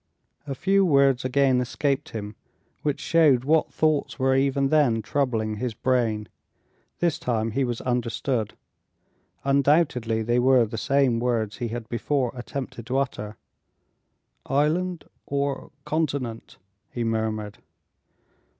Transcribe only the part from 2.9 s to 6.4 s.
showed what thoughts were, even then, troubling his brain.